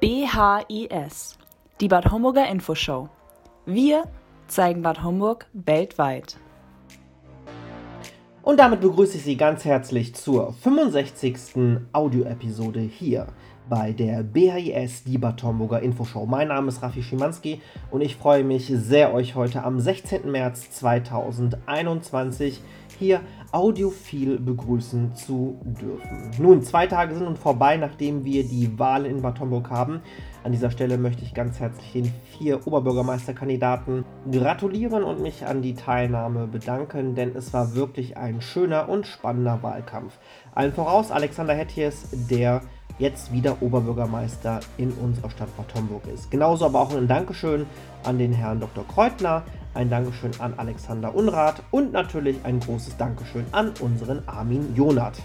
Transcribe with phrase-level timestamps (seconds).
[0.00, 1.36] BHIS,
[1.78, 3.10] die Bad Homburger Infoshow.
[3.66, 4.04] Wir
[4.46, 6.38] zeigen Bad Homburg weltweit.
[8.40, 11.82] Und damit begrüße ich Sie ganz herzlich zur 65.
[11.92, 13.26] Audioepisode hier
[13.68, 16.24] bei der BHIS, die Bad Homburger Infoshow.
[16.24, 17.60] Mein Name ist Rafi Schimanski
[17.90, 20.30] und ich freue mich sehr, euch heute am 16.
[20.30, 22.62] März 2021
[23.00, 23.20] hier
[23.50, 26.30] audiophil begrüßen zu dürfen.
[26.38, 30.02] Nun, zwei Tage sind nun vorbei, nachdem wir die Wahl in Bad Homburg haben.
[30.44, 35.74] An dieser Stelle möchte ich ganz herzlich den vier Oberbürgermeisterkandidaten gratulieren und mich an die
[35.74, 40.18] Teilnahme bedanken, denn es war wirklich ein schöner und spannender Wahlkampf.
[40.54, 42.62] Allen voraus Alexander Hetjes, der
[42.98, 46.30] jetzt wieder Oberbürgermeister in unserer Stadt Bad Homburg ist.
[46.30, 47.66] Genauso aber auch ein Dankeschön
[48.04, 48.86] an den Herrn Dr.
[48.86, 49.42] Kreutner,
[49.74, 55.18] ein Dankeschön an Alexander Unrath und natürlich ein großes Dankeschön an unseren Armin Jonath.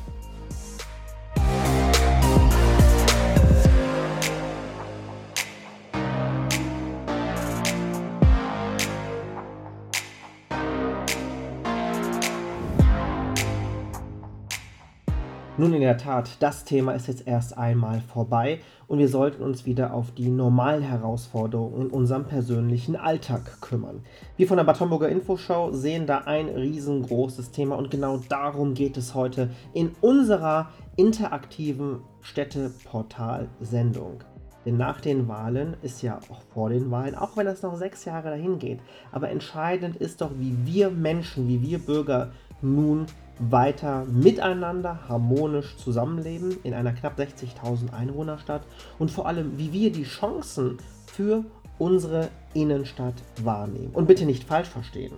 [15.57, 19.65] Nun in der Tat, das Thema ist jetzt erst einmal vorbei und wir sollten uns
[19.65, 24.01] wieder auf die normalen Herausforderungen in unserem persönlichen Alltag kümmern.
[24.35, 28.97] Wir von der Bad Homburger Infoshow sehen da ein riesengroßes Thema und genau darum geht
[28.97, 34.25] es heute in unserer interaktiven Städteportal-Sendung.
[34.65, 38.03] Denn nach den Wahlen ist ja auch vor den Wahlen, auch wenn das noch sechs
[38.03, 38.81] Jahre dahin geht,
[39.13, 43.05] aber entscheidend ist doch, wie wir Menschen, wie wir Bürger nun
[43.39, 48.63] weiter miteinander harmonisch zusammenleben in einer knapp 60.000 Einwohnerstadt
[48.99, 51.43] und vor allem, wie wir die Chancen für
[51.77, 53.91] unsere Innenstadt wahrnehmen.
[53.93, 55.13] Und bitte nicht falsch verstehen.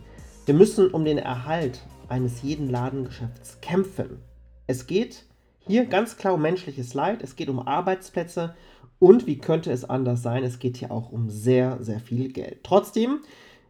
[0.45, 4.20] Wir müssen um den Erhalt eines jeden Ladengeschäfts kämpfen.
[4.66, 5.26] Es geht
[5.60, 8.56] hier ganz klar um menschliches Leid, es geht um Arbeitsplätze
[9.00, 12.64] und wie könnte es anders sein, es geht hier auch um sehr, sehr viel Geld.
[12.64, 13.20] Trotzdem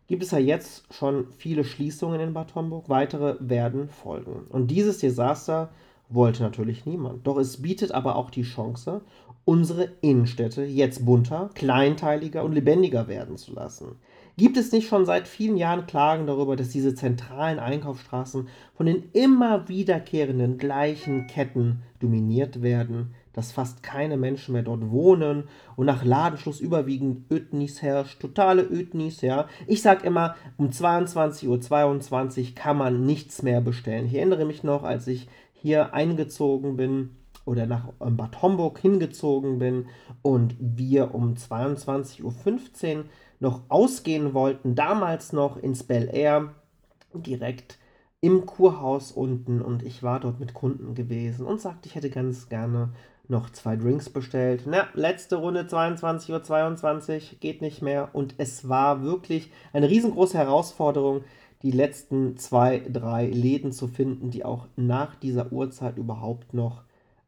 [0.07, 2.89] gibt es ja jetzt schon viele Schließungen in Bad Homburg.
[2.89, 4.47] Weitere werden folgen.
[4.49, 5.69] Und dieses Desaster
[6.09, 7.27] wollte natürlich niemand.
[7.27, 9.01] Doch es bietet aber auch die Chance,
[9.45, 13.95] unsere Innenstädte jetzt bunter, kleinteiliger und lebendiger werden zu lassen.
[14.37, 19.09] Gibt es nicht schon seit vielen Jahren Klagen darüber, dass diese zentralen Einkaufsstraßen von den
[19.13, 25.43] immer wiederkehrenden gleichen Ketten dominiert werden, dass fast keine Menschen mehr dort wohnen
[25.75, 29.45] und nach Ladenschluss überwiegend Ödnis herrscht, totale Ödnis, ja.
[29.67, 34.07] Ich sag immer, um 22.22 Uhr 22 kann man nichts mehr bestellen.
[34.07, 37.11] Ich erinnere mich noch, als ich hier eingezogen bin
[37.45, 39.85] oder nach ähm, Bad Homburg hingezogen bin
[40.23, 42.23] und wir um 22.15
[42.97, 43.03] Uhr
[43.39, 46.55] noch ausgehen wollten, damals noch ins Bel Air,
[47.13, 47.77] direkt
[48.19, 52.49] im Kurhaus unten und ich war dort mit Kunden gewesen und sagte, ich hätte ganz
[52.49, 52.93] gerne
[53.29, 54.63] noch zwei Drinks bestellt.
[54.65, 58.09] Na, letzte Runde 22.22 Uhr, 22, geht nicht mehr.
[58.13, 61.23] Und es war wirklich eine riesengroße Herausforderung,
[61.63, 66.83] die letzten zwei, drei Läden zu finden, die auch nach dieser Uhrzeit überhaupt noch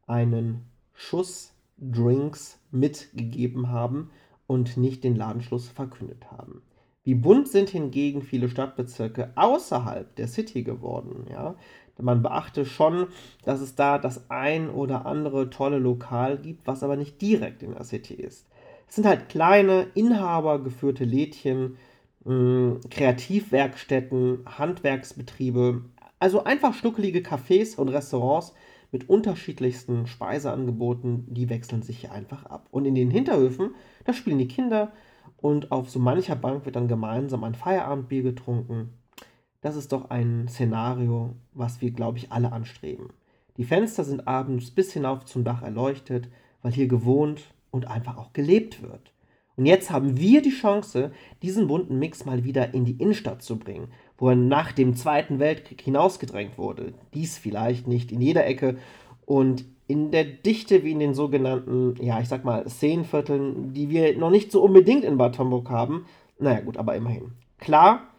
[0.06, 4.10] einen Schuss Drinks mitgegeben haben
[4.46, 6.62] und nicht den Ladenschluss verkündet haben.
[7.02, 11.56] Wie bunt sind hingegen viele Stadtbezirke außerhalb der City geworden, ja
[12.02, 13.08] man beachte schon,
[13.44, 17.72] dass es da das ein oder andere tolle Lokal gibt, was aber nicht direkt in
[17.72, 18.46] der City ist.
[18.88, 21.76] Es sind halt kleine, inhabergeführte Lädchen,
[22.24, 25.82] mh, hm, Kreativwerkstätten, Handwerksbetriebe,
[26.18, 28.54] also einfach schnuckelige Cafés und Restaurants
[28.92, 32.66] mit unterschiedlichsten Speiseangeboten, die wechseln sich hier einfach ab.
[32.70, 33.74] Und in den Hinterhöfen,
[34.04, 34.92] da spielen die Kinder
[35.36, 38.92] und auf so mancher Bank wird dann gemeinsam ein Feierabendbier getrunken
[39.60, 43.08] das ist doch ein Szenario, was wir, glaube ich, alle anstreben.
[43.56, 46.28] Die Fenster sind abends bis hinauf zum Dach erleuchtet,
[46.62, 49.12] weil hier gewohnt und einfach auch gelebt wird.
[49.56, 51.10] Und jetzt haben wir die Chance,
[51.42, 55.38] diesen bunten Mix mal wieder in die Innenstadt zu bringen, wo er nach dem Zweiten
[55.38, 56.94] Weltkrieg hinausgedrängt wurde.
[57.12, 58.78] Dies vielleicht nicht in jeder Ecke
[59.26, 64.16] und in der Dichte wie in den sogenannten, ja, ich sag mal, Szenenvierteln, die wir
[64.16, 66.06] noch nicht so unbedingt in Bad Homburg haben.
[66.38, 67.32] Naja, gut, aber immerhin.
[67.58, 68.09] Klar,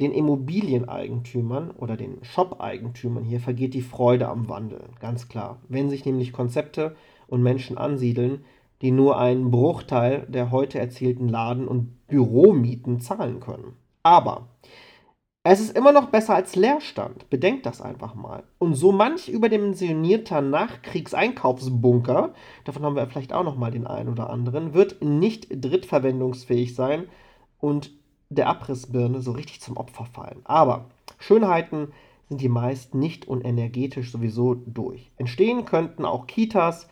[0.00, 5.60] den Immobilieneigentümern oder den Shop-Eigentümern hier vergeht die Freude am Wandel, ganz klar.
[5.68, 6.96] Wenn sich nämlich Konzepte
[7.28, 8.44] und Menschen ansiedeln,
[8.82, 13.76] die nur einen Bruchteil der heute erzielten Laden- und Büromieten zahlen können.
[14.02, 14.48] Aber
[15.46, 17.28] es ist immer noch besser als Leerstand.
[17.28, 18.44] Bedenkt das einfach mal.
[18.58, 22.32] Und so manch überdimensionierter Nachkriegseinkaufsbunker,
[22.64, 27.08] davon haben wir vielleicht auch noch mal den einen oder anderen, wird nicht drittverwendungsfähig sein
[27.60, 27.92] und
[28.34, 30.40] der Abrissbirne so richtig zum Opfer fallen.
[30.44, 30.86] Aber
[31.18, 31.92] Schönheiten
[32.28, 35.10] sind die meist nicht und energetisch sowieso durch.
[35.18, 36.88] Entstehen könnten auch Kitas,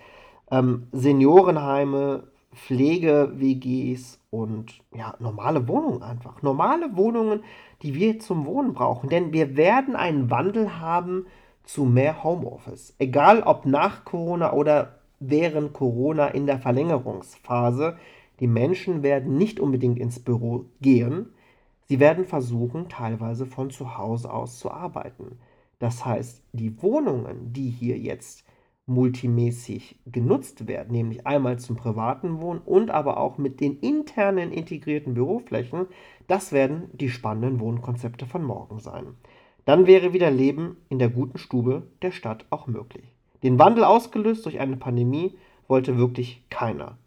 [0.50, 2.25] ähm, Seniorenheime
[2.55, 6.43] Pflege-WGs und ja, normale Wohnungen einfach.
[6.43, 7.45] Normale Wohnungen,
[7.83, 9.09] die wir zum Wohnen brauchen.
[9.09, 11.27] Denn wir werden einen Wandel haben
[11.65, 12.95] zu mehr Homeoffice.
[12.99, 17.97] Egal ob nach Corona oder während Corona in der Verlängerungsphase.
[18.43, 21.27] Die Menschen werden nicht unbedingt ins Büro gehen.
[21.85, 25.39] Sie werden versuchen, teilweise von zu Hause aus zu arbeiten.
[25.79, 28.44] Das heißt, die Wohnungen, die hier jetzt
[28.87, 35.15] multimäßig genutzt werden, nämlich einmal zum privaten Wohnen und aber auch mit den internen integrierten
[35.15, 35.87] Büroflächen,
[36.27, 39.15] das werden die spannenden Wohnkonzepte von morgen sein.
[39.67, 43.15] Dann wäre wieder Leben in der guten Stube der Stadt auch möglich.
[43.45, 45.37] Den Wandel ausgelöst durch eine Pandemie
[45.69, 46.99] wollte wirklich keiner.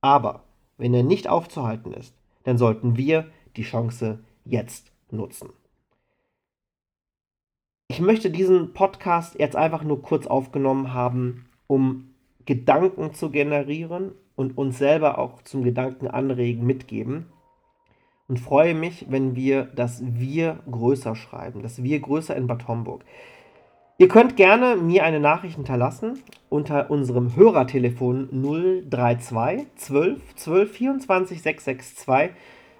[0.00, 0.47] Aber
[0.78, 2.14] wenn er nicht aufzuhalten ist,
[2.44, 3.26] dann sollten wir
[3.56, 5.50] die Chance jetzt nutzen.
[7.88, 12.14] Ich möchte diesen Podcast jetzt einfach nur kurz aufgenommen haben, um
[12.46, 17.26] Gedanken zu generieren und uns selber auch zum Gedanken anregen, mitgeben.
[18.28, 23.04] Und freue mich, wenn wir das Wir größer schreiben, das Wir größer in Bad Homburg.
[24.00, 28.28] Ihr könnt gerne mir eine Nachricht hinterlassen unter unserem Hörertelefon
[28.88, 32.36] 032 12 12 24 662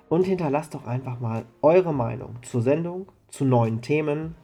[0.08, 4.36] und hinterlasst doch einfach mal eure Meinung zur Sendung, zu neuen Themen,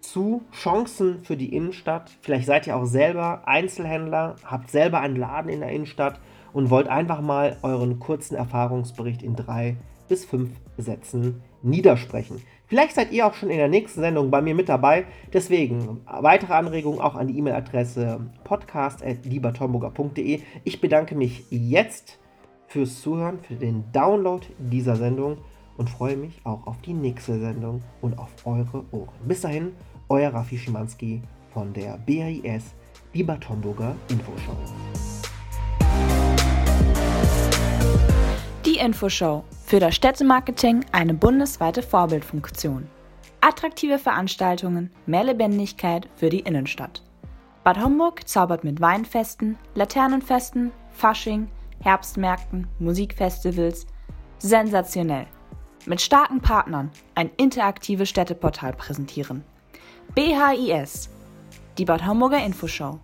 [0.00, 2.10] zu Chancen für die Innenstadt.
[2.20, 6.20] Vielleicht seid ihr auch selber Einzelhändler, habt selber einen Laden in der Innenstadt
[6.52, 9.78] und wollt einfach mal euren kurzen Erfahrungsbericht in drei
[10.10, 12.42] bis fünf Sätzen niedersprechen.
[12.66, 15.06] Vielleicht seid ihr auch schon in der nächsten Sendung bei mir mit dabei.
[15.32, 20.40] Deswegen weitere Anregungen auch an die E-Mail-Adresse podcast.liebertomburger.de.
[20.64, 22.18] Ich bedanke mich jetzt
[22.66, 25.38] fürs Zuhören, für den Download dieser Sendung
[25.76, 29.14] und freue mich auch auf die nächste Sendung und auf eure Ohren.
[29.26, 29.72] Bis dahin,
[30.08, 31.22] euer Raffi Schimanski
[31.52, 32.74] von der BAIS,
[33.14, 34.56] die Bad Homburger Infoshow.
[38.66, 42.88] Die Infoshow für das Städtemarketing eine bundesweite Vorbildfunktion.
[43.40, 47.04] Attraktive Veranstaltungen, mehr Lebendigkeit für die Innenstadt.
[47.62, 51.48] Bad Homburg zaubert mit Weinfesten, Laternenfesten, Fasching,
[51.84, 53.86] Herbstmärkten, Musikfestivals
[54.38, 55.28] sensationell.
[55.86, 59.44] Mit starken Partnern ein interaktives Städteportal präsentieren.
[60.16, 61.10] BHIS,
[61.78, 62.98] die Bad Homburger Infoshow.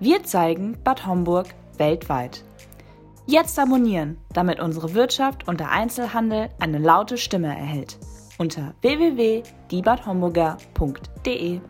[0.00, 1.46] Wir zeigen Bad Homburg
[1.78, 2.44] weltweit.
[3.30, 7.96] Jetzt abonnieren, damit unsere Wirtschaft und der Einzelhandel eine laute Stimme erhält.
[8.38, 11.60] Unter www.diebadhomburger.de